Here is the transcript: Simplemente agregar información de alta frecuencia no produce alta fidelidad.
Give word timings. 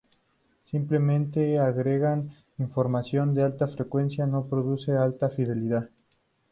Simplemente 0.65 1.59
agregar 1.59 2.23
información 2.57 3.35
de 3.35 3.43
alta 3.43 3.67
frecuencia 3.67 4.25
no 4.25 4.47
produce 4.47 4.93
alta 4.93 5.29
fidelidad. 5.29 5.91